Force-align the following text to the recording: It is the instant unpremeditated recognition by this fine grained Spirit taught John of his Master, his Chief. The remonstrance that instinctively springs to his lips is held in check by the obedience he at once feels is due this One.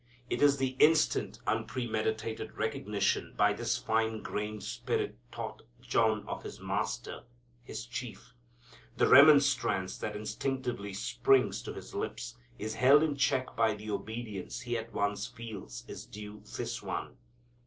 It 0.31 0.41
is 0.41 0.57
the 0.57 0.75
instant 0.79 1.37
unpremeditated 1.45 2.53
recognition 2.57 3.35
by 3.37 3.53
this 3.53 3.77
fine 3.77 4.23
grained 4.23 4.63
Spirit 4.63 5.15
taught 5.31 5.61
John 5.79 6.27
of 6.27 6.41
his 6.41 6.59
Master, 6.59 7.25
his 7.61 7.85
Chief. 7.85 8.33
The 8.97 9.05
remonstrance 9.07 9.99
that 9.99 10.15
instinctively 10.15 10.95
springs 10.95 11.61
to 11.61 11.73
his 11.73 11.93
lips 11.93 12.35
is 12.57 12.73
held 12.73 13.03
in 13.03 13.15
check 13.15 13.55
by 13.55 13.75
the 13.75 13.91
obedience 13.91 14.61
he 14.61 14.75
at 14.75 14.91
once 14.91 15.27
feels 15.27 15.85
is 15.87 16.07
due 16.07 16.41
this 16.57 16.81
One. 16.81 17.17